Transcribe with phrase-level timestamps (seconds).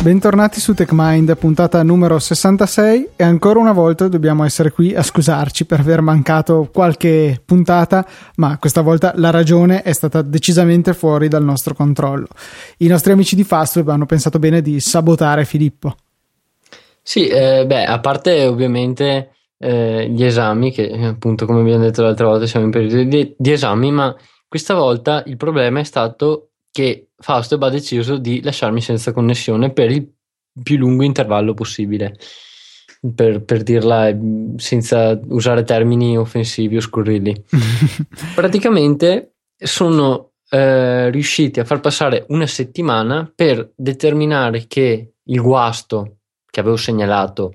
[0.00, 5.66] Bentornati su TechMind, puntata numero 66 e ancora una volta dobbiamo essere qui a scusarci
[5.66, 8.06] per aver mancato qualche puntata,
[8.36, 12.28] ma questa volta la ragione è stata decisamente fuori dal nostro controllo.
[12.78, 15.96] I nostri amici di Fastweb hanno pensato bene di sabotare Filippo.
[17.02, 22.26] Sì, eh, beh, a parte ovviamente eh, gli esami, che appunto come abbiamo detto l'altra
[22.28, 24.14] volta siamo in periodo di, di esami, ma
[24.46, 29.90] questa volta il problema è stato che Fausto ha deciso di lasciarmi senza connessione per
[29.90, 30.08] il
[30.62, 32.16] più lungo intervallo possibile.
[33.00, 34.12] Per, per dirla
[34.56, 37.44] senza usare termini offensivi o scurrili.
[38.34, 46.18] Praticamente sono eh, riusciti a far passare una settimana per determinare che il guasto
[46.50, 47.52] che avevo segnalato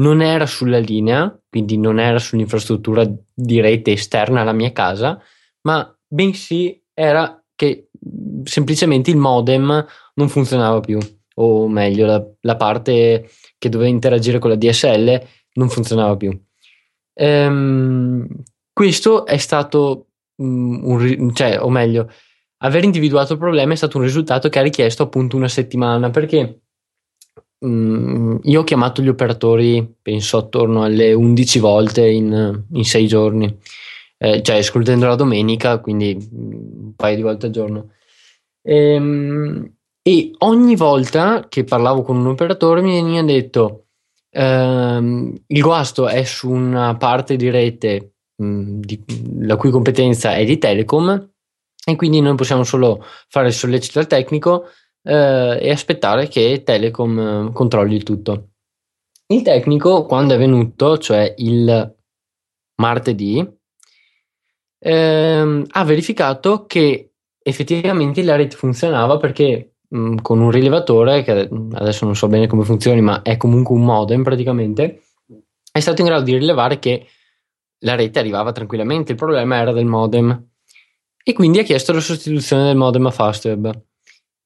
[0.00, 5.20] non era sulla linea, quindi non era sull'infrastruttura di rete esterna alla mia casa,
[5.62, 7.89] ma bensì era che
[8.44, 10.98] semplicemente il modem non funzionava più,
[11.34, 15.20] o meglio, la, la parte che doveva interagire con la DSL
[15.54, 16.38] non funzionava più.
[17.14, 18.26] Ehm,
[18.72, 20.06] questo è stato
[20.36, 22.10] um, un, cioè, o meglio,
[22.58, 26.60] aver individuato il problema è stato un risultato che ha richiesto appunto una settimana perché
[27.58, 33.58] um, io ho chiamato gli operatori penso attorno alle 11 volte in, in 6 giorni
[34.22, 37.90] eh, cioè escludendo la domenica quindi un paio di volte al giorno
[38.62, 43.86] Ehm, e ogni volta che parlavo con un operatore mi veniva detto
[44.30, 49.04] ehm, il guasto è su una parte di rete mh, di,
[49.40, 51.30] la cui competenza è di Telecom
[51.84, 54.66] e quindi noi possiamo solo fare il sollecito al tecnico
[55.02, 58.48] eh, e aspettare che Telecom eh, controlli il tutto.
[59.28, 61.96] Il tecnico, quando è venuto, cioè il
[62.80, 63.46] martedì,
[64.80, 71.48] ehm, ha verificato che effettivamente la rete funzionava perché mh, mm, con un rilevatore, che
[71.72, 75.02] adesso non so bene come funzioni, ma è comunque un modem praticamente,
[75.70, 77.06] è stato in grado di rilevare che
[77.80, 80.48] la rete arrivava tranquillamente, il problema era del modem
[81.22, 83.82] e quindi ha chiesto la sostituzione del modem a Fastweb.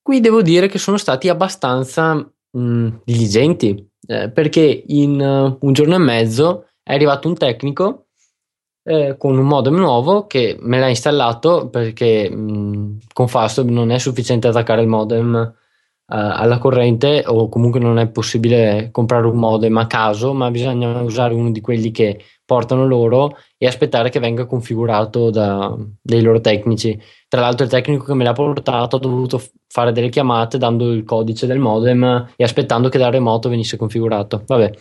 [0.03, 5.72] Qui devo dire che sono stati abbastanza mh, mm, diligenti eh, perché in uh, un
[5.72, 8.03] giorno e mezzo è arrivato un tecnico
[8.84, 13.98] eh, con un modem nuovo che me l'ha installato perché mh, con Fastweb non è
[13.98, 15.34] sufficiente attaccare il modem
[16.06, 21.00] eh, alla corrente o comunque non è possibile comprare un modem a caso, ma bisogna
[21.00, 26.40] usare uno di quelli che portano loro e aspettare che venga configurato da, dai loro
[26.40, 27.00] tecnici.
[27.26, 31.04] Tra l'altro il tecnico che me l'ha portato ha dovuto fare delle chiamate dando il
[31.04, 34.42] codice del modem e aspettando che da remoto venisse configurato.
[34.46, 34.72] Vabbè.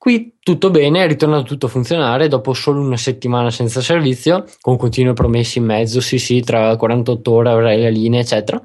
[0.00, 4.78] Qui tutto bene, è ritornato tutto a funzionare dopo solo una settimana senza servizio, con
[4.78, 8.62] continue promesse in mezzo, sì sì, tra 48 ore avrai la linea, eccetera.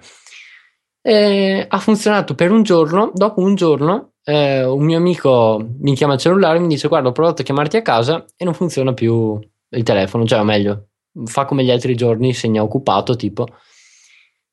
[1.02, 6.14] E ha funzionato per un giorno, dopo un giorno eh, un mio amico mi chiama
[6.14, 8.94] al cellulare e mi dice guarda ho provato a chiamarti a casa e non funziona
[8.94, 9.38] più
[9.72, 10.88] il telefono, cioè o meglio,
[11.26, 13.46] fa come gli altri giorni, segna occupato tipo.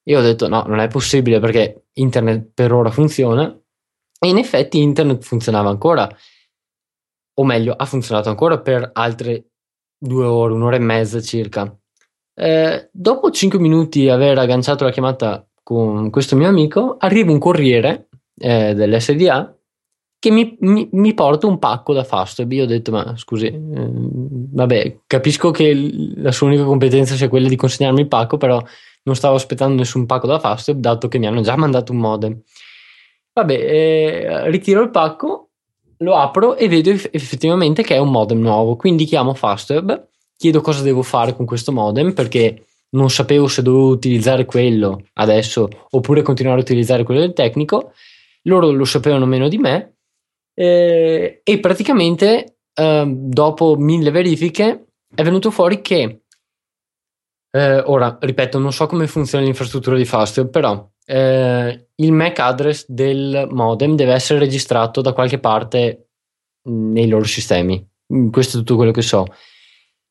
[0.07, 3.57] Io ho detto no, non è possibile perché internet per ora funziona
[4.19, 6.13] e in effetti internet funzionava ancora
[7.35, 9.47] o meglio, ha funzionato ancora per altre
[9.99, 11.75] due ore, un'ora e mezza circa.
[12.35, 17.39] Eh, dopo cinque minuti di aver agganciato la chiamata con questo mio amico, arriva un
[17.39, 19.57] corriere eh, dell'SDA
[20.19, 22.51] che mi, mi, mi, porta un pacco da Fastweb.
[22.53, 25.75] Io ho detto, ma scusi, eh, vabbè, capisco che
[26.17, 28.63] la sua unica competenza sia quella di consegnarmi il pacco, però
[29.05, 32.41] non stavo aspettando nessun pacco da Fastweb, dato che mi hanno già mandato un modem.
[33.33, 35.52] Vabbè, eh, ritiro il pacco
[36.03, 40.83] lo apro e vedo effettivamente che è un modem nuovo, quindi chiamo Fastweb, chiedo cosa
[40.83, 46.59] devo fare con questo modem perché non sapevo se dovevo utilizzare quello adesso oppure continuare
[46.59, 47.93] a utilizzare quello del tecnico,
[48.43, 49.95] loro lo sapevano meno di me
[50.55, 56.22] eh, e praticamente eh, dopo mille verifiche è venuto fuori che
[57.53, 62.85] eh, ora ripeto non so come funziona l'infrastruttura di Fastweb però eh, il MAC address
[62.89, 66.09] del modem deve essere registrato da qualche parte
[66.65, 67.85] nei loro sistemi.
[68.15, 69.27] Mm, questo è tutto quello che so.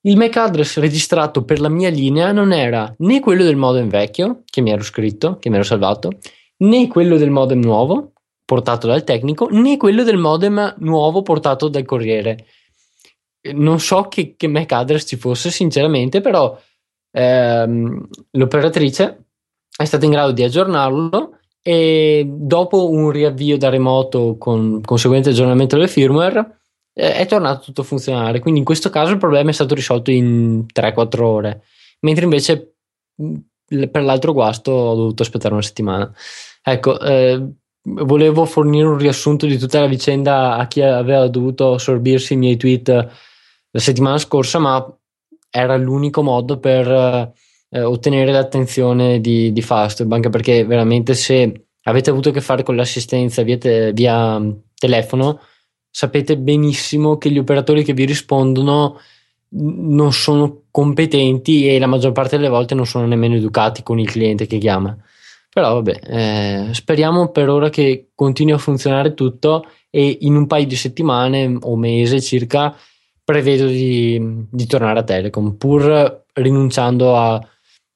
[0.01, 4.41] Il MAC address registrato per la mia linea non era né quello del modem vecchio
[4.45, 6.11] che mi ero scritto, che mi ero salvato,
[6.57, 11.85] né quello del modem nuovo portato dal tecnico, né quello del modem nuovo portato dal
[11.85, 12.45] corriere.
[13.53, 16.59] Non so che, che MAC address ci fosse, sinceramente, però
[17.11, 19.25] ehm, l'operatrice
[19.75, 25.77] è stato in grado di aggiornarlo e dopo un riavvio da remoto con conseguente aggiornamento
[25.77, 26.61] del firmware
[26.93, 28.39] eh, è tornato tutto a funzionare.
[28.39, 31.63] Quindi in questo caso il problema è stato risolto in 3-4 ore,
[32.01, 32.75] mentre invece
[33.15, 36.11] per l'altro guasto ho dovuto aspettare una settimana.
[36.63, 37.47] Ecco, eh,
[37.83, 42.57] volevo fornire un riassunto di tutta la vicenda a chi aveva dovuto assorbirsi i miei
[42.57, 44.85] tweet la settimana scorsa, ma
[45.51, 47.33] era l'unico modo per
[47.69, 52.63] eh, ottenere l'attenzione di, di Fastweb, anche perché veramente se avete avuto a che fare
[52.63, 55.39] con l'assistenza via, te, via mm, telefono,
[55.89, 58.99] sapete benissimo che gli operatori che vi rispondono
[59.53, 64.09] non sono competenti e la maggior parte delle volte non sono nemmeno educati con il
[64.09, 64.95] cliente che chiama.
[65.53, 65.99] Però vabbè,
[66.69, 71.57] eh, speriamo per ora che continui a funzionare tutto e in un paio di settimane
[71.59, 72.73] o mese circa
[73.31, 77.41] prevedo di, di tornare a Telecom, pur rinunciando a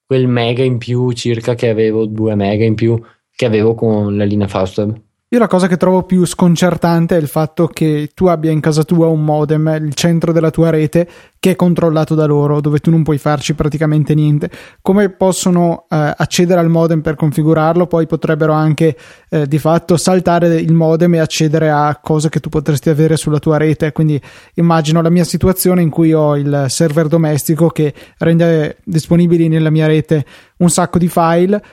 [0.06, 2.98] quel mega in più circa che avevo, due mega in più
[3.36, 4.98] che avevo con la linea Fastweb.
[5.30, 8.84] Io la cosa che trovo più sconcertante è il fatto che tu abbia in casa
[8.84, 12.92] tua un modem, il centro della tua rete, che è controllato da loro, dove tu
[12.92, 14.52] non puoi farci praticamente niente.
[14.84, 17.88] Come possono eh, accedere al modem per configurarlo?
[17.88, 18.96] Poi potrebbero anche
[19.30, 23.40] eh, di fatto saltare il modem e accedere a cose che tu potresti avere sulla
[23.40, 23.92] tua rete.
[23.94, 24.22] Quindi
[24.54, 29.88] immagino la mia situazione in cui ho il server domestico che rende disponibili nella mia
[29.88, 30.24] rete
[30.58, 31.64] un sacco di file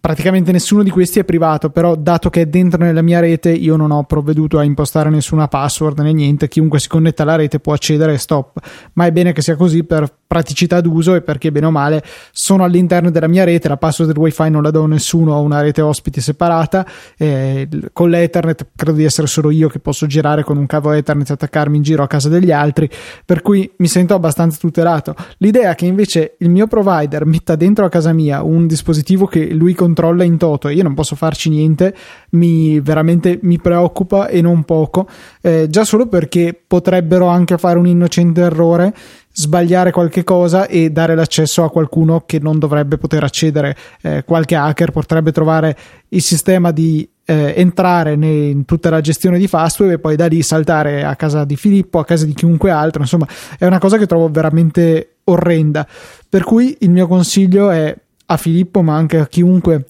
[0.00, 3.74] praticamente nessuno di questi è privato, però dato che è dentro nella mia rete io
[3.74, 7.72] non ho provveduto a impostare nessuna password né niente, chiunque si connetta alla rete può
[7.72, 8.58] accedere e stop,
[8.92, 12.62] ma è bene che sia così per praticità d'uso e perché bene o male sono
[12.62, 15.60] all'interno della mia rete, la password del wifi non la do a nessuno, ho una
[15.60, 16.86] rete ospiti separata,
[17.16, 21.30] eh, con l'Ethernet credo di essere solo io che posso girare con un cavo Ethernet
[21.30, 22.88] e attaccarmi in giro a casa degli altri,
[23.24, 25.14] per cui mi sento abbastanza tutelato.
[25.38, 29.74] L'idea che invece il mio provider metta dentro a casa mia un dispositivo che lui
[29.74, 31.94] controlla in toto e io non posso farci niente,
[32.30, 35.08] mi veramente mi preoccupa e non poco,
[35.40, 38.94] eh, già solo perché potrebbero anche fare un innocente errore
[39.38, 43.76] sbagliare qualche cosa e dare l'accesso a qualcuno che non dovrebbe poter accedere.
[44.00, 45.76] Eh, qualche hacker potrebbe trovare
[46.08, 50.40] il sistema di eh, entrare in tutta la gestione di Fastweb e poi da lì
[50.40, 53.02] saltare a casa di Filippo, a casa di chiunque altro.
[53.02, 53.26] Insomma,
[53.58, 55.86] è una cosa che trovo veramente orrenda.
[56.28, 57.94] Per cui il mio consiglio è
[58.26, 59.86] a Filippo, ma anche a chiunque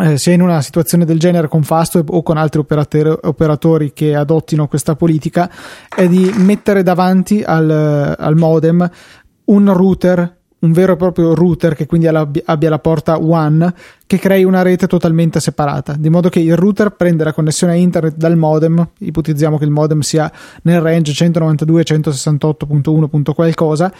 [0.00, 4.68] eh, sia in una situazione del genere con Fastweb o con altri operatori, che adottino
[4.68, 5.50] questa politica,
[5.94, 8.88] è di mettere davanti al, al modem
[9.44, 13.72] un router un vero e proprio router che quindi abbia la porta WAN
[14.06, 17.76] che crei una rete totalmente separata, di modo che il router prende la connessione a
[17.76, 20.32] internet dal modem, ipotizziamo che il modem sia
[20.62, 23.34] nel range 192.168.1.
[23.34, 23.92] qualcosa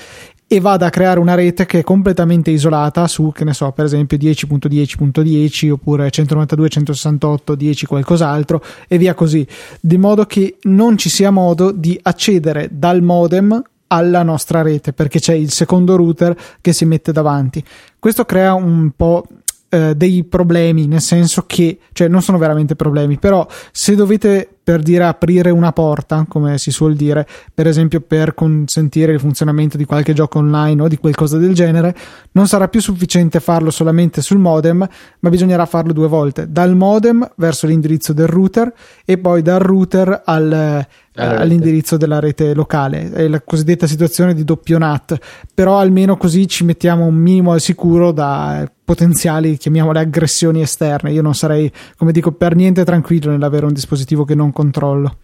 [0.50, 3.84] e vada a creare una rete che è completamente isolata su, che ne so, per
[3.84, 9.46] esempio 10.10.10 oppure 192.168.10 qualcos'altro e via così,
[9.78, 15.18] di modo che non ci sia modo di accedere dal modem alla nostra rete perché
[15.18, 17.62] c'è il secondo router che si mette davanti.
[17.98, 19.26] Questo crea un po'
[19.68, 24.82] eh, dei problemi, nel senso che, cioè non sono veramente problemi, però se dovete per
[24.82, 29.86] dire aprire una porta, come si suol dire, per esempio per consentire il funzionamento di
[29.86, 31.96] qualche gioco online o di qualcosa del genere,
[32.32, 34.86] non sarà più sufficiente farlo solamente sul modem,
[35.20, 38.70] ma bisognerà farlo due volte, dal modem verso l'indirizzo del router
[39.06, 40.86] e poi dal router al,
[41.22, 45.18] all'indirizzo della rete locale, è la cosiddetta situazione di doppio NAT,
[45.54, 51.12] però almeno così ci mettiamo un minimo al sicuro da potenziali, chiamiamole aggressioni esterne.
[51.12, 55.16] Io non sarei, come dico, per niente tranquillo nell'avere un dispositivo che non controllo.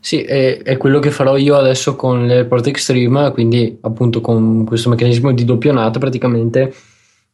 [0.00, 4.90] Sì, è, è, quello che farò io adesso con l'AirPort Extreme, quindi appunto con questo
[4.90, 6.72] meccanismo di doppionato praticamente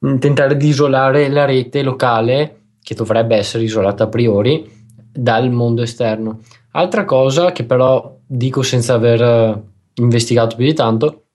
[0.06, 4.70] mm, tentare di isolare la rete locale, che dovrebbe essere isolata a priori,
[5.12, 6.40] dal mondo esterno.
[6.76, 9.62] Altra cosa che però dico senza aver eh,
[9.94, 11.26] investigato più di tanto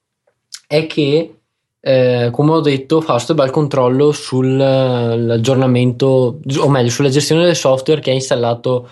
[0.66, 1.36] è che
[1.82, 8.02] eh, come ho detto, Fastweb ha il controllo sull'aggiornamento, o meglio, sulla gestione del software
[8.02, 8.90] che è installato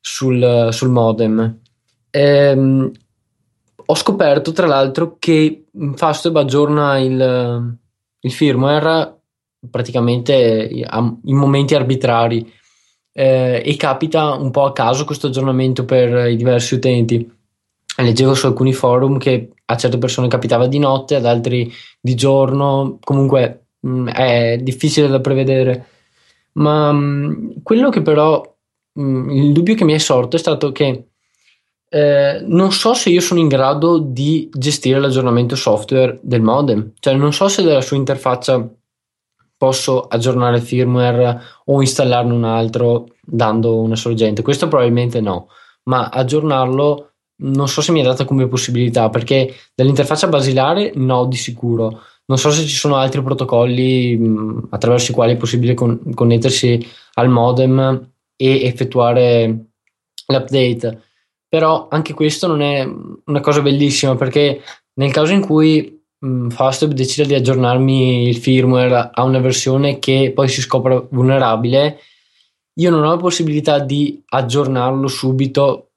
[0.00, 1.60] sul, sul modem.
[2.10, 2.90] Ehm,
[3.90, 7.78] ho scoperto tra l'altro che Fastweb aggiorna il,
[8.18, 9.16] il firmware
[9.70, 12.52] praticamente in momenti arbitrari
[13.18, 17.30] eh, e capita un po' a caso questo aggiornamento per i diversi utenti.
[17.96, 22.98] Leggevo su alcuni forum che a certe persone capitava di notte, ad altri di giorno,
[23.02, 25.86] comunque mh, mm, è difficile da prevedere.
[26.52, 28.42] Ma mh, mm, quello che però
[28.98, 31.04] Mm, il dubbio che mi è sorto è stato che
[31.90, 37.14] eh, non so se io sono in grado di gestire l'aggiornamento software del modem, cioè
[37.14, 38.68] non so se dalla sua interfaccia
[39.58, 44.42] posso aggiornare il firmware o installarne un altro dando una sorgente.
[44.42, 45.48] Questo probabilmente no,
[45.84, 47.08] ma aggiornarlo
[47.40, 52.00] non so se mi è data come possibilità perché dall'interfaccia basilare no di sicuro.
[52.26, 56.86] Non so se ci sono altri protocolli mh, attraverso i quali è possibile con- connettersi
[57.14, 59.66] al modem e effettuare
[60.26, 61.02] l'update.
[61.48, 62.86] Però anche questo non è
[63.24, 64.60] una cosa bellissima perché
[64.94, 70.32] nel caso in cui mh, Fastweb decida di aggiornarmi il firmware a una versione che
[70.34, 71.98] poi si scopre vulnerabile,
[72.74, 75.90] io non ho la possibilità di aggiornarlo subito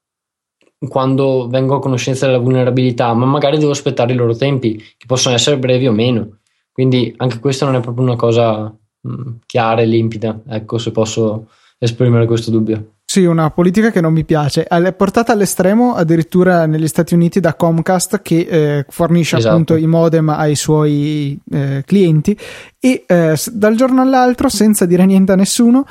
[0.87, 5.35] quando vengo a conoscenza della vulnerabilità, ma magari devo aspettare i loro tempi, che possono
[5.35, 6.39] essere brevi o meno.
[6.71, 11.49] Quindi anche questa non è proprio una cosa mh, chiara e limpida, ecco se posso
[11.77, 12.93] esprimere questo dubbio.
[13.11, 17.55] Sì, una politica che non mi piace, è portata all'estremo addirittura negli Stati Uniti da
[17.55, 19.51] Comcast che eh, fornisce esatto.
[19.51, 22.39] appunto i modem ai suoi eh, clienti
[22.79, 25.85] e eh, dal giorno all'altro, senza dire niente a nessuno,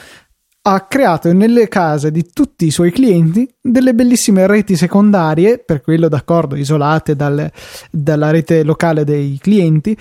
[0.62, 6.08] ha creato nelle case di tutti i suoi clienti delle bellissime reti secondarie, per quello
[6.08, 7.52] d'accordo, isolate dal,
[7.90, 9.94] dalla rete locale dei clienti,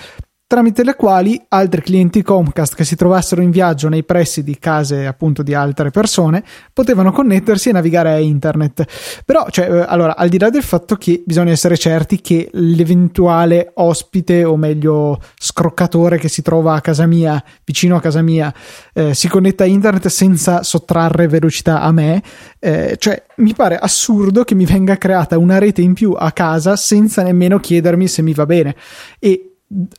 [0.49, 5.05] tramite le quali altri clienti Comcast che si trovassero in viaggio nei pressi di case
[5.05, 8.83] appunto di altre persone potevano connettersi e navigare a internet.
[9.25, 13.69] Però, cioè, eh, allora, al di là del fatto che bisogna essere certi che l'eventuale
[13.75, 18.51] ospite, o meglio scroccatore che si trova a casa mia, vicino a casa mia,
[18.95, 22.23] eh, si connetta a internet senza sottrarre velocità a me,
[22.57, 26.75] eh, cioè mi pare assurdo che mi venga creata una rete in più a casa
[26.75, 28.75] senza nemmeno chiedermi se mi va bene.
[29.19, 29.48] E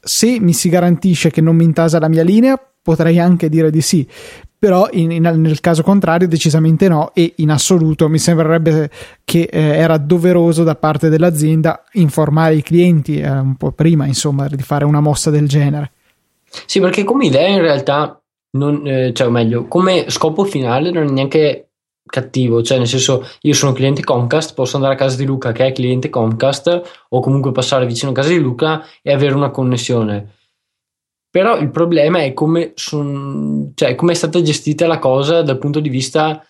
[0.00, 3.80] se mi si garantisce che non mi intasa la mia linea, potrei anche dire di
[3.80, 4.06] sì.
[4.58, 8.90] Però in, in, nel caso contrario decisamente no e in assoluto mi sembrerebbe
[9.24, 14.48] che eh, era doveroso da parte dell'azienda informare i clienti eh, un po' prima insomma
[14.48, 15.92] di fare una mossa del genere.
[16.66, 21.06] Sì perché come idea in realtà non, eh, cioè o meglio come scopo finale non
[21.06, 21.69] è neanche
[22.10, 25.66] cattivo, cioè nel senso io sono cliente Comcast, posso andare a casa di Luca che
[25.66, 30.34] è cliente Comcast o comunque passare vicino a casa di Luca e avere una connessione.
[31.30, 35.78] Però il problema è come, son, cioè, come è stata gestita la cosa dal punto
[35.78, 36.44] di vista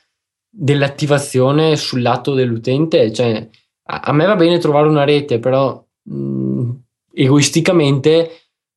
[0.49, 3.12] dell'attivazione sul lato dell'utente.
[3.12, 3.49] Cioè,
[3.85, 6.71] a, a me va bene trovare una rete, però mh,
[7.12, 8.31] egoisticamente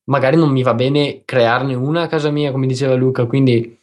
[0.06, 3.80] magari non mi va bene crearne una a casa mia, come diceva Luca, quindi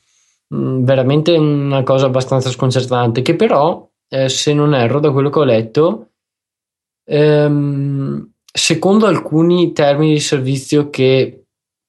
[0.53, 5.39] Mm, veramente una cosa abbastanza sconcertante che però eh, se non erro da quello che
[5.39, 6.09] ho letto
[7.05, 11.45] ehm, secondo alcuni termini di servizio che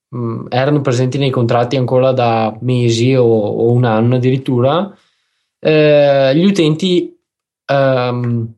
[0.10, 4.96] mh, mm, erano presenti nei contratti ancora da mesi o, o un anno addirittura
[5.60, 7.20] eh, gli utenti
[7.66, 8.54] ehm,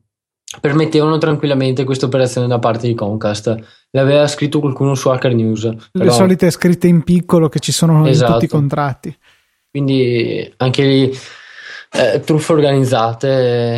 [0.60, 3.86] permettevano tranquillamente questa operazione da parte di Comcast.
[3.90, 5.62] L'aveva scritto qualcuno su Hacker News.
[5.90, 6.04] Però...
[6.04, 8.08] Le solite scritte in piccolo che ci sono esatto.
[8.08, 8.60] in tutti i esatto.
[8.60, 9.16] contratti.
[9.74, 11.18] Quindi anche lì
[11.90, 13.26] eh, truffe organizzate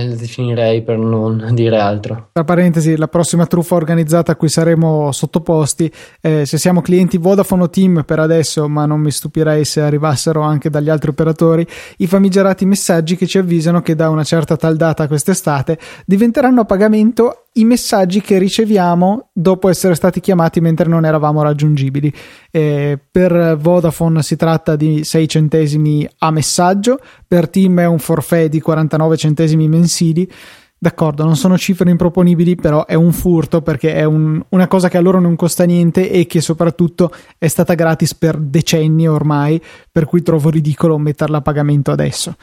[0.09, 2.29] le definirei per non dire altro.
[2.33, 7.63] Tra parentesi, la prossima truffa organizzata a cui saremo sottoposti, eh, se siamo clienti Vodafone
[7.63, 12.07] o Team per adesso, ma non mi stupirei se arrivassero anche dagli altri operatori, i
[12.07, 17.46] famigerati messaggi che ci avvisano che da una certa tal data quest'estate diventeranno a pagamento
[17.57, 22.13] i messaggi che riceviamo dopo essere stati chiamati mentre non eravamo raggiungibili.
[22.51, 28.51] Eh, per Vodafone si tratta di 6 centesimi a messaggio, per Team è un forfait
[28.51, 30.31] di 49 centesimi mensili.
[30.79, 34.99] D'accordo, non sono cifre improponibili, però è un furto perché è un, una cosa che
[34.99, 39.61] a loro non costa niente e che soprattutto è stata gratis per decenni ormai,
[39.91, 42.37] per cui trovo ridicolo metterla a pagamento adesso.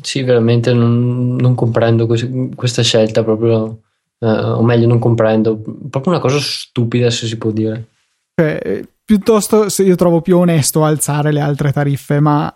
[0.00, 3.80] Sì, veramente non, non comprendo questa scelta proprio,
[4.18, 5.56] eh, o meglio non comprendo,
[5.90, 7.86] proprio una cosa stupida se si può dire.
[8.34, 12.54] Cioè, piuttosto se io trovo più onesto alzare le altre tariffe, ma,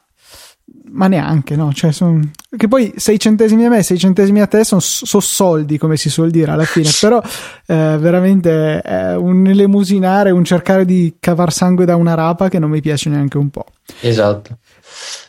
[0.91, 1.73] ma neanche, no?
[1.73, 5.79] Cioè, son, che poi 6 centesimi a me, 6 centesimi a te sono so soldi,
[5.79, 7.23] come si suol dire alla fine, però
[7.67, 12.71] eh, veramente è un elemusinare, un cercare di cavar sangue da una rapa che non
[12.71, 13.67] mi piace neanche un po'.
[14.01, 14.59] Esatto.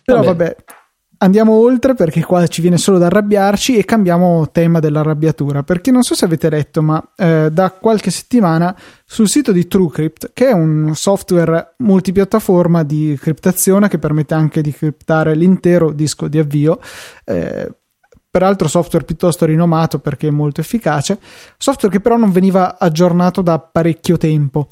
[0.03, 0.55] Però vabbè, vabbè
[1.21, 5.63] Andiamo oltre perché qua ci viene solo da arrabbiarci e cambiamo tema dell'arrabbiatura.
[5.63, 8.73] Perché non so se avete letto ma eh, da qualche settimana
[9.03, 14.71] sul sito di TrueCrypt che è un software multipiattaforma di criptazione che permette anche di
[14.71, 16.79] criptare l'intero disco di avvio
[17.25, 17.69] eh,
[18.29, 21.19] peraltro software piuttosto rinomato perché è molto efficace
[21.57, 24.69] software che però non veniva aggiornato da parecchio tempo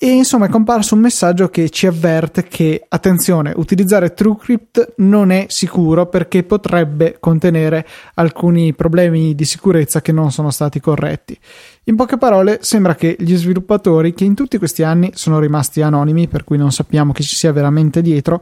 [0.00, 5.46] e insomma è comparso un messaggio che ci avverte che, attenzione, utilizzare TrueCrypt non è
[5.48, 11.36] sicuro perché potrebbe contenere alcuni problemi di sicurezza che non sono stati corretti.
[11.84, 16.28] In poche parole, sembra che gli sviluppatori, che in tutti questi anni sono rimasti anonimi,
[16.28, 18.40] per cui non sappiamo chi ci sia veramente dietro,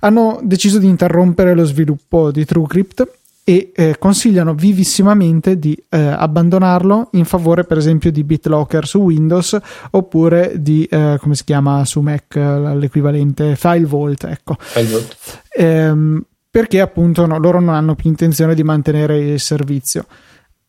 [0.00, 3.08] hanno deciso di interrompere lo sviluppo di TrueCrypt
[3.44, 9.58] e eh, consigliano vivissimamente di eh, abbandonarlo in favore per esempio di BitLocker su Windows
[9.90, 15.16] oppure di eh, come si chiama su Mac l'equivalente FileVault ecco FileVault.
[15.56, 16.24] Ehm,
[16.54, 20.06] perché appunto no, loro non hanno più intenzione di mantenere il servizio.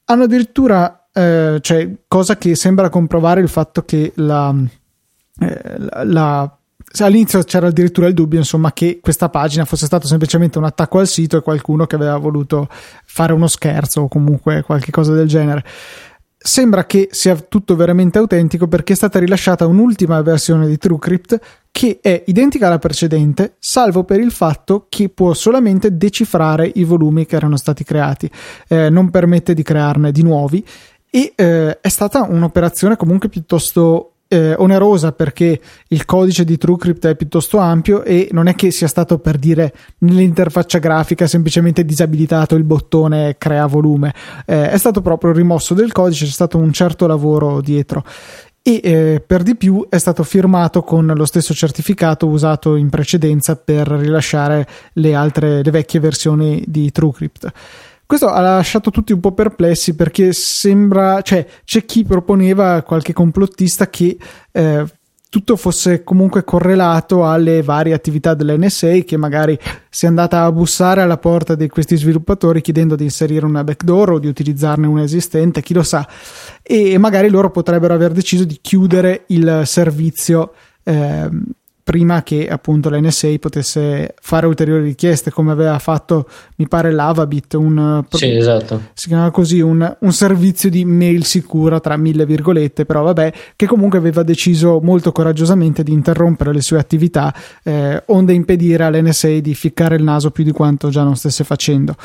[0.05, 4.51] Hanno addirittura, eh, cioè, cosa che sembra comprovare il fatto che la,
[5.39, 6.57] eh, la
[7.03, 11.07] all'inizio c'era addirittura il dubbio insomma che questa pagina fosse stato semplicemente un attacco al
[11.07, 12.67] sito e qualcuno che aveva voluto
[13.05, 15.63] fare uno scherzo o comunque qualche cosa del genere.
[16.37, 21.39] Sembra che sia tutto veramente autentico perché è stata rilasciata un'ultima versione di TrueCrypt
[21.71, 27.25] che è identica alla precedente, salvo per il fatto che può solamente decifrare i volumi
[27.25, 28.29] che erano stati creati,
[28.67, 30.63] eh, non permette di crearne di nuovi
[31.09, 37.15] e eh, è stata un'operazione comunque piuttosto eh, onerosa perché il codice di TrueCrypt è
[37.15, 42.63] piuttosto ampio e non è che sia stato per dire nell'interfaccia grafica semplicemente disabilitato il
[42.63, 44.13] bottone crea volume,
[44.45, 48.03] eh, è stato proprio rimosso del codice, c'è stato un certo lavoro dietro
[48.61, 53.55] e eh, per di più è stato firmato con lo stesso certificato usato in precedenza
[53.55, 57.51] per rilasciare le altre le vecchie versioni di TrueCrypt.
[58.05, 63.89] Questo ha lasciato tutti un po' perplessi perché sembra, cioè, c'è chi proponeva qualche complottista
[63.89, 64.17] che
[64.51, 64.85] eh,
[65.35, 69.59] tutto fosse comunque correlato alle varie attività dell'NSA che magari
[69.89, 74.11] si è andata a bussare alla porta di questi sviluppatori chiedendo di inserire una backdoor
[74.11, 76.07] o di utilizzarne una esistente, chi lo sa,
[76.61, 81.29] e magari loro potrebbero aver deciso di chiudere il servizio eh,
[81.85, 88.03] prima che appunto l'NSA potesse fare ulteriori richieste come aveva fatto mi pare l'Avabit un,
[88.09, 88.81] sì, esatto.
[88.95, 93.67] si chiamava così un, un, servizio di mail sicura tra mille virgolette però vabbè che
[93.67, 99.53] comunque aveva deciso molto coraggiosamente di interrompere le sue attività eh, onde impedire all'NSA di
[99.53, 101.95] ficcare il naso più di quanto già non stesse facendo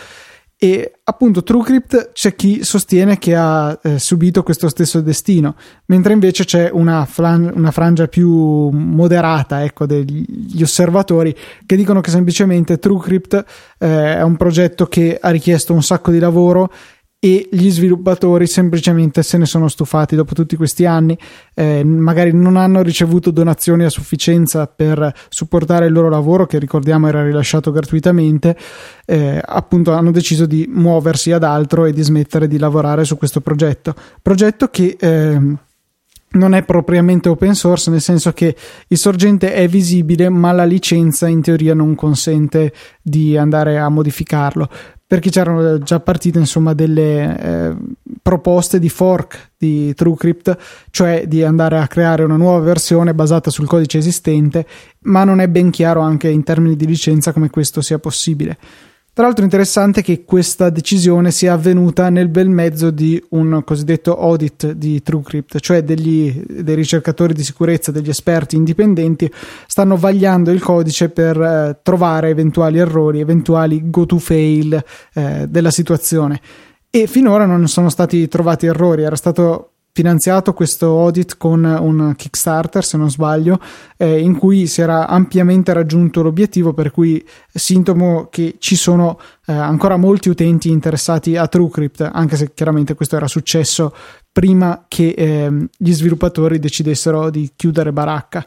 [0.62, 5.55] e appunto TrueCrypt c'è chi sostiene che ha eh, subito questo stesso destino,
[5.87, 12.11] mentre invece c'è una, flan- una frangia più moderata ecco, degli osservatori che dicono che
[12.11, 13.45] semplicemente TrueCrypt
[13.78, 16.71] eh, è un progetto che ha richiesto un sacco di lavoro
[17.23, 21.17] e gli sviluppatori semplicemente se ne sono stufati dopo tutti questi anni,
[21.52, 27.09] eh, magari non hanno ricevuto donazioni a sufficienza per supportare il loro lavoro, che ricordiamo
[27.09, 28.56] era rilasciato gratuitamente,
[29.04, 33.43] eh, appunto hanno deciso di muoversi ad altro e di smettere di lavorare su questo
[33.43, 33.95] progetto.
[34.23, 35.39] Progetto che eh,
[36.33, 38.56] non è propriamente open source, nel senso che
[38.89, 44.71] il sorgente è visibile, ma la licenza in teoria non consente di andare a modificarlo
[45.11, 47.75] perché c'erano già partite insomma delle eh,
[48.23, 50.57] proposte di fork di TrueCrypt,
[50.93, 54.65] cioè di andare a creare una nuova versione basata sul codice esistente,
[55.01, 58.57] ma non è ben chiaro anche in termini di licenza come questo sia possibile.
[59.13, 64.71] Tra l'altro interessante che questa decisione sia avvenuta nel bel mezzo di un cosiddetto audit
[64.71, 69.31] di TrueCrypt, cioè degli, dei ricercatori di sicurezza, degli esperti indipendenti
[69.67, 74.81] stanno vagliando il codice per eh, trovare eventuali errori, eventuali go to fail
[75.15, 76.41] eh, della situazione.
[76.89, 82.85] E finora non sono stati trovati errori, era stato finanziato questo audit con un Kickstarter,
[82.85, 83.61] se non sbaglio,
[83.97, 89.53] eh, in cui si era ampiamente raggiunto l'obiettivo, per cui sintomo che ci sono eh,
[89.53, 93.95] ancora molti utenti interessati a TrueCrypt, anche se chiaramente questo era successo
[94.33, 98.47] prima che eh, gli sviluppatori decidessero di chiudere baracca.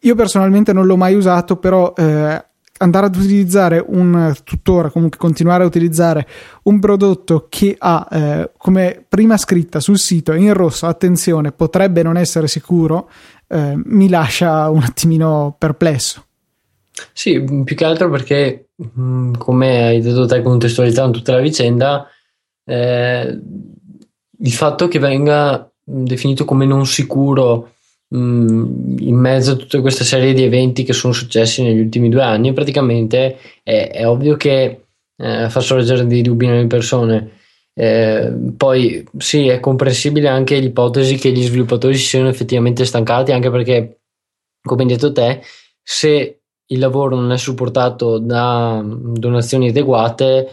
[0.00, 2.44] Io personalmente non l'ho mai usato, però eh,
[2.78, 6.26] andare ad utilizzare un tuttora, comunque continuare a utilizzare
[6.64, 12.16] un prodotto che ha eh, come prima scritta sul sito in rosso, attenzione, potrebbe non
[12.16, 13.10] essere sicuro,
[13.48, 16.24] eh, mi lascia un attimino perplesso.
[17.12, 22.08] Sì, più che altro perché, mm, come hai detto te, contestualizzato tutta la vicenda,
[22.64, 23.40] eh,
[24.38, 27.75] il fatto che venga definito come non sicuro Mm,
[28.08, 32.52] in mezzo a tutta questa serie di eventi che sono successi negli ultimi due anni,
[32.52, 34.84] praticamente è, è ovvio che
[35.16, 37.32] eh, fa sorgere dei dubbi nelle persone.
[37.74, 43.50] Eh, poi sì, è comprensibile anche l'ipotesi che gli sviluppatori si siano effettivamente stancati, anche
[43.50, 44.00] perché,
[44.62, 45.42] come hai detto te,
[45.82, 50.50] se il lavoro non è supportato da donazioni adeguate,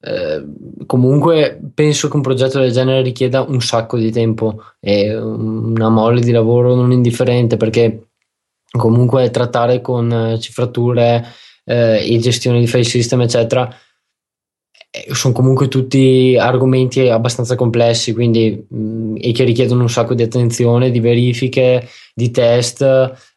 [0.00, 0.44] eh,
[0.84, 6.20] comunque penso che un progetto del genere richieda un sacco di tempo e una mole
[6.20, 8.08] di lavoro non indifferente perché
[8.70, 11.24] comunque trattare con eh, cifrature
[11.64, 13.68] eh, e gestione di file system eccetera
[14.90, 20.12] eh, sono comunque tutti argomenti abbastanza complessi quindi mh, mm, e che richiedono un sacco
[20.14, 22.82] di attenzione di verifiche di test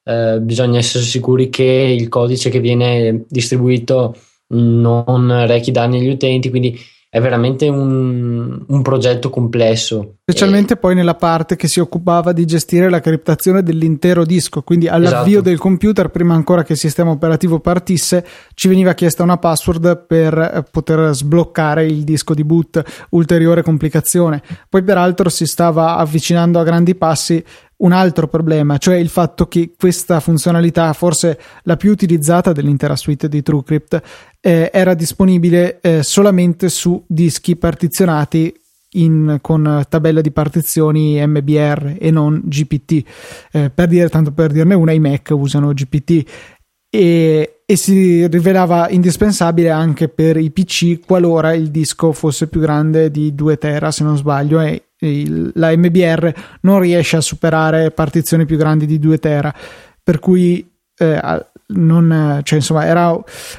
[0.04, 4.14] eh, bisogna essere sicuri che il codice che viene distribuito
[4.50, 6.80] non rechi danni agli utenti, quindi
[7.12, 10.18] è veramente un, un progetto complesso.
[10.22, 10.78] Specialmente e...
[10.78, 15.50] poi nella parte che si occupava di gestire la criptazione dell'intero disco, quindi all'avvio esatto.
[15.50, 20.38] del computer, prima ancora che il sistema operativo partisse, ci veniva chiesta una password per
[20.38, 24.44] eh, poter sbloccare il disco di boot, ulteriore complicazione.
[24.70, 27.44] Poi peraltro si stava avvicinando a grandi passi
[27.80, 33.30] un altro problema, cioè il fatto che questa funzionalità, forse la più utilizzata dell'intera suite
[33.30, 34.02] di TrueCrypt,
[34.42, 38.54] eh, era disponibile eh, solamente su dischi partizionati
[38.94, 43.04] in, con tabella di partizioni MBR e non GPT.
[43.52, 46.28] Eh, per dire, tanto per dirne una, i Mac usano GPT
[46.90, 53.12] e, e, si rivelava indispensabile anche per i PC qualora il disco fosse più grande
[53.12, 58.46] di 2 tera, se non sbaglio, e il, la MBR non riesce a superare partizioni
[58.46, 59.54] più grandi di 2 tera,
[60.04, 63.18] per cui eh, non, cioè, insomma, era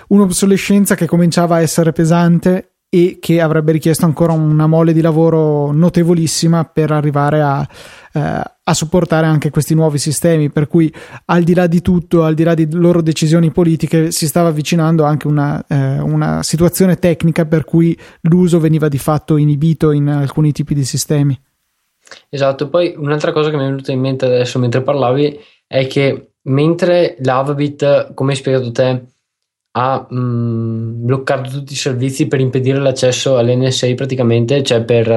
[0.09, 5.71] un'obsolescenza che cominciava a essere pesante e che avrebbe richiesto ancora una mole di lavoro
[5.71, 7.67] notevolissima per arrivare a,
[8.13, 10.51] eh, a supportare anche questi nuovi sistemi.
[10.51, 10.93] Per cui,
[11.27, 15.05] al di là di tutto, al di là di loro decisioni politiche, si stava avvicinando
[15.05, 20.51] anche una, eh, una situazione tecnica per cui l'uso veniva di fatto inibito in alcuni
[20.51, 21.41] tipi di sistemi.
[22.29, 26.33] Esatto, poi un'altra cosa che mi è venuta in mente adesso mentre parlavi è che
[26.43, 29.05] mentre l'Avabit, come hai spiegato te,
[29.73, 35.09] ha mh, mm, bloccato tutti i servizi per impedire l'accesso all'NSA praticamente, cioè per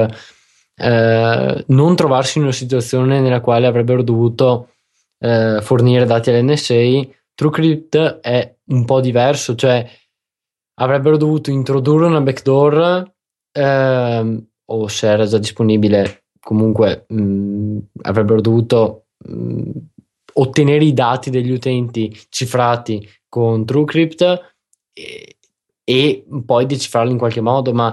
[0.76, 4.70] eh, non trovarsi in una situazione nella quale avrebbero dovuto
[5.18, 7.08] eh, fornire dati all'NSA.
[7.34, 9.88] TrueCrypt è un po' diverso, cioè
[10.74, 13.12] avrebbero dovuto introdurre una backdoor
[13.52, 19.70] eh, o se era già disponibile comunque mh, mm, avrebbero dovuto mh, mm,
[20.34, 24.54] ottenere i dati degli utenti cifrati con TrueCrypt
[24.92, 25.36] e,
[25.82, 27.92] e poi decifrarli in qualche modo, ma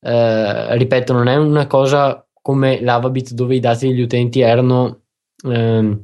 [0.00, 5.02] eh, ripeto, non è una cosa come l'Avabit dove i dati degli utenti erano
[5.44, 5.96] eh,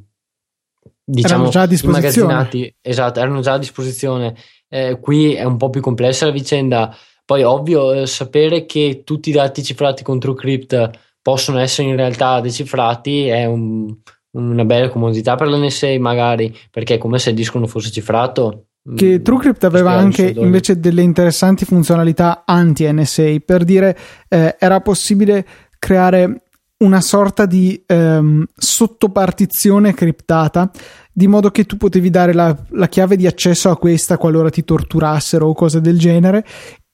[1.03, 2.49] diciamo erano già a disposizione.
[2.79, 4.35] Esatto, erano già a disposizione.
[4.69, 6.95] Eh, qui è un po' più complessa la vicenda.
[7.25, 12.39] Poi, ovvio, eh, sapere che tutti i dati cifrati con TrueCrypt possono essere in realtà
[12.39, 13.93] decifrati è un,
[14.37, 18.66] una bella comodità per l'NSA, magari perché è come se il disco non fosse cifrato
[18.95, 23.97] che mm, TrueCrypt aveva anche invece delle interessanti funzionalità anti-NSA, per dire
[24.27, 25.45] eh, era possibile
[25.79, 26.43] creare
[26.79, 30.69] una sorta di ehm, sottopartizione criptata
[31.11, 34.63] di modo che tu potevi dare la, la, chiave di accesso a questa qualora ti
[34.63, 36.45] torturassero o cose del genere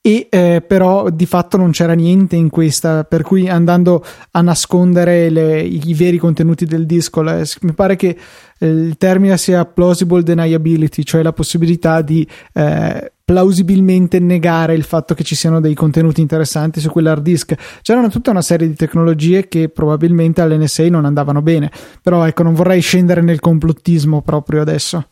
[0.06, 5.30] e eh, però di fatto non c'era niente in questa per cui andando a nascondere
[5.30, 8.14] le, i veri contenuti del disco la, mi pare che
[8.58, 15.14] eh, il termine sia plausible deniability cioè la possibilità di eh, plausibilmente negare il fatto
[15.14, 17.54] che ci siano dei contenuti interessanti su quell'hard disk.
[17.80, 21.70] C'erano tutta una serie di tecnologie che probabilmente all'NSA non andavano bene
[22.02, 25.02] però ecco non vorrei scendere nel complottismo proprio adesso.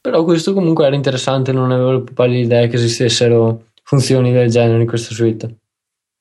[0.00, 4.80] Però questo comunque era interessante non avevo più pallida idea che esistessero funzioni del genere
[4.80, 5.58] in questa suite.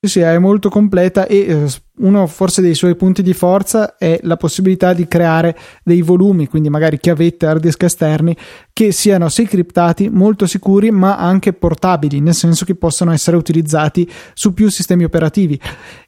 [0.01, 1.67] Sì, sì, è molto completa e eh,
[2.02, 6.70] uno forse dei suoi punti di forza è la possibilità di creare dei volumi, quindi
[6.70, 8.36] magari chiavette, hard disk esterni,
[8.74, 14.10] che siano sì criptati, molto sicuri, ma anche portabili, nel senso che possono essere utilizzati
[14.34, 15.60] su più sistemi operativi.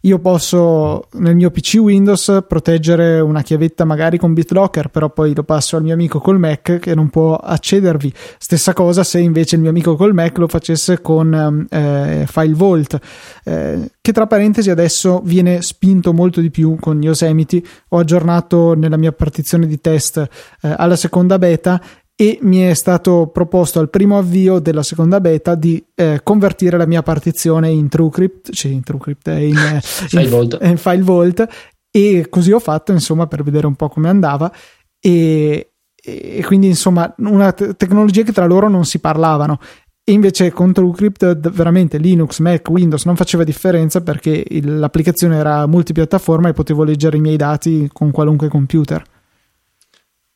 [0.02, 5.44] Io posso nel mio PC Windows proteggere una chiavetta magari con BitLocker, però poi lo
[5.44, 8.12] passo al mio amico col Mac che non può accedervi.
[8.38, 13.00] Stessa cosa se invece il mio amico col Mac lo facesse con eh, FileVault,
[13.46, 17.64] eh, che tra parentesi adesso viene spinto molto di più con Yosemite.
[17.88, 21.82] Ho aggiornato nella mia partizione di test eh, alla seconda beta
[22.14, 26.86] e mi è stato proposto al primo avvio della seconda beta di eh, convertire la
[26.86, 30.58] mia partizione in TrueCrypt, cioè in TrueCrypt, eh, in, eh, FileVault.
[30.60, 31.48] In, in FileVault
[31.90, 34.52] e così ho fatto insomma per vedere un po' come andava
[35.00, 39.60] e, e quindi insomma una te- tecnologia che tra loro non si parlavano
[40.06, 46.54] invece con TrueCrypt veramente Linux, Mac, Windows non faceva differenza perché l'applicazione era multipiattaforma e
[46.54, 49.04] potevo leggere i miei dati con qualunque computer.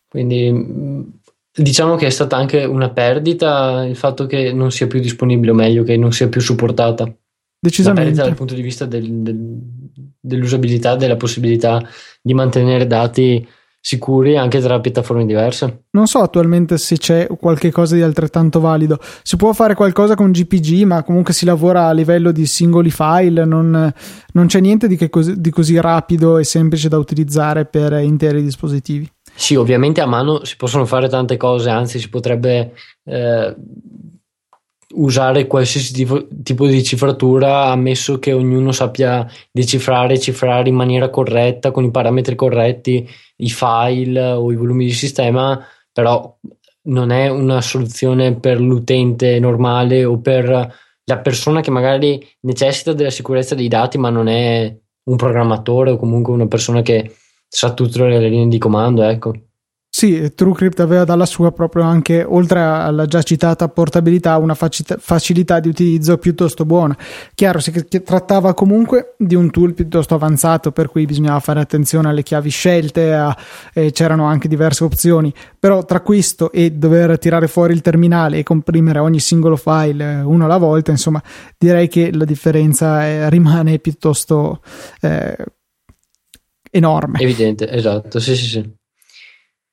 [0.08, 1.02] Quindi mm,
[1.54, 5.56] diciamo che è stata anche una perdita il fatto che non sia più disponibile, o
[5.56, 7.12] meglio, che non sia più supportata.
[7.60, 8.02] Decisamente.
[8.02, 9.60] Una perdita dal punto di vista del, del,
[10.20, 11.86] dell'usabilità, della possibilità
[12.22, 13.46] di mantenere dati
[13.88, 15.84] sicuri anche tra piattaforme diverse.
[15.92, 19.00] Non so attualmente se c'è qualche cosa di altrettanto valido.
[19.24, 23.46] Si può fare qualcosa con GPG, ma comunque si lavora a livello di singoli file,
[23.46, 23.94] non,
[24.34, 29.10] non c'è niente di, così, di così rapido e semplice da utilizzare per interi dispositivi.
[29.34, 32.74] Sì, ovviamente a mano si possono fare tante cose, anzi si potrebbe
[33.06, 33.56] eh,
[34.96, 41.10] usare qualsiasi tipo, tipo, di cifratura, ammesso che ognuno sappia decifrare e cifrare in maniera
[41.10, 45.60] corretta, con i parametri corretti, i file o i volumi di sistema,
[45.92, 46.38] però
[46.84, 53.10] non è una soluzione per l'utente normale o per la persona che magari necessita della
[53.10, 57.16] sicurezza dei dati, ma non è un programmatore o comunque una persona che
[57.48, 59.34] sa tutte le linee di comando, ecco.
[59.90, 65.70] Sì, TrueCrypt aveva dalla sua proprio anche, oltre alla già citata portabilità, una facilità di
[65.70, 66.96] utilizzo piuttosto buona.
[67.34, 67.72] Chiaro, si
[68.04, 73.12] trattava comunque di un tool piuttosto avanzato, per cui bisognava fare attenzione alle chiavi scelte,
[73.12, 73.36] a,
[73.74, 78.44] eh, c'erano anche diverse opzioni, però tra questo e dover tirare fuori il terminale e
[78.44, 81.24] comprimere ogni singolo file eh, uno alla volta, insomma,
[81.58, 84.62] direi che la differenza eh, rimane piuttosto
[85.02, 85.36] eh,
[86.70, 87.20] enorme.
[87.20, 88.76] Evidente, esatto, sì, sì, sì.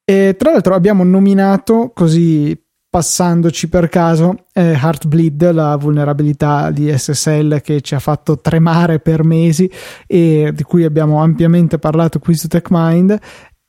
[0.05, 2.59] E tra l'altro abbiamo nominato così
[2.95, 9.25] passandoci per caso eh, Heartbleed, la vulnerabilità di SSL che ci ha fatto tremare per
[9.25, 9.69] mesi
[10.07, 13.19] e di cui abbiamo ampiamente parlato qui su TechMind.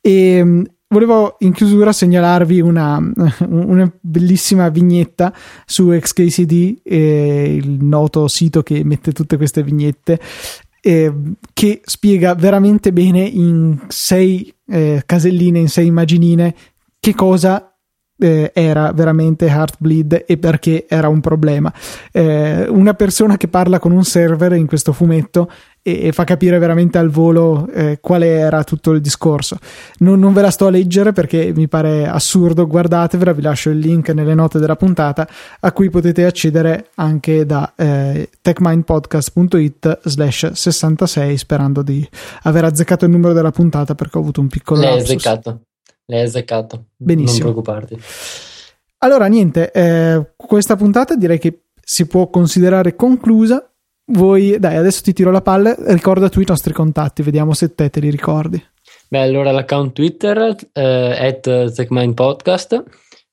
[0.00, 3.00] E mm, volevo in chiusura segnalarvi una,
[3.48, 10.20] una bellissima vignetta su XKCD, eh, il noto sito che mette tutte queste vignette
[10.86, 11.12] eh,
[11.52, 16.54] che spiega veramente bene in sei eh, caselline, in sei immaginine,
[17.00, 17.75] che cosa
[18.18, 21.72] eh, era veramente Heartbleed e perché era un problema.
[22.12, 25.50] Eh, una persona che parla con un server in questo fumetto
[25.82, 29.58] e, e fa capire veramente al volo eh, quale era tutto il discorso.
[29.98, 33.78] Non, non, ve la sto a leggere perché mi pare assurdo, guardatevela, vi lascio il
[33.78, 35.28] link nelle note della puntata
[35.60, 42.06] a cui potete accedere anche da eh, techmindpodcast.it slash 66 sperando di
[42.42, 45.60] aver azzeccato il numero della puntata perché ho avuto un piccolo L'hai azzeccato.
[46.06, 46.86] L'hai azzeccato.
[46.96, 47.50] Benissimo.
[47.50, 47.98] Non preoccuparti.
[48.98, 53.70] Allora, niente, eh, questa puntata direi che si può considerare conclusa.
[54.12, 55.74] Voi, dai, adesso ti tiro la palla.
[55.78, 58.62] Ricorda tu i nostri contatti, vediamo se te te li ricordi.
[59.08, 62.84] Beh, allora l'account Twitter è eh, TechMindPodcast.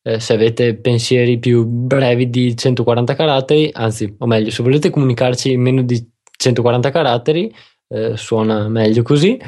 [0.05, 5.51] Eh, se avete pensieri più brevi di 140 caratteri, anzi, o meglio, se volete comunicarci
[5.51, 6.05] in meno di
[6.37, 7.53] 140 caratteri,
[7.93, 9.39] eh, suona meglio così.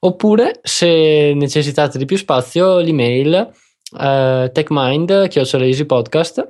[0.00, 3.50] Oppure, se necessitate di più spazio, l'email
[3.98, 6.48] eh, techmind podcast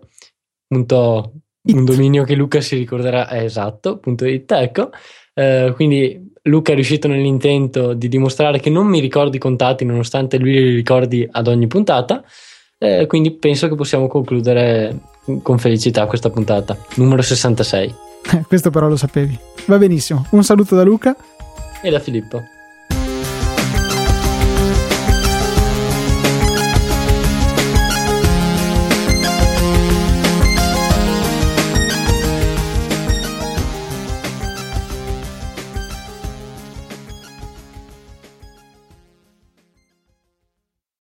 [0.66, 4.90] punto, un dominio che Luca si ricorderà è esatto, punto it, ecco.
[5.32, 10.38] Eh, quindi Luca è riuscito nell'intento di dimostrare che non mi ricordi i contatti nonostante
[10.38, 12.24] lui li ricordi ad ogni puntata.
[12.78, 14.98] Eh, quindi penso che possiamo concludere
[15.42, 17.94] con felicità questa puntata, numero 66.
[18.46, 19.38] Questo però lo sapevi.
[19.66, 20.26] Va benissimo.
[20.30, 21.16] Un saluto da Luca
[21.84, 22.53] e da Filippo.